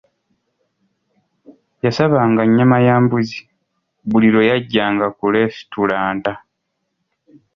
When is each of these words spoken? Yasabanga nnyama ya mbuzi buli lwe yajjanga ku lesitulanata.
Yasabanga 1.85 2.41
nnyama 2.47 2.77
ya 2.85 2.95
mbuzi 3.03 3.39
buli 4.09 4.27
lwe 4.33 4.43
yajjanga 4.51 5.05
ku 5.17 5.25
lesitulanata. 5.33 6.33